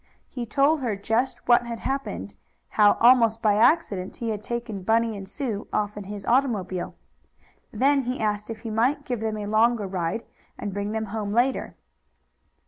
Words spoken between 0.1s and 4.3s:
He told her just what had happened; how, almost by accident,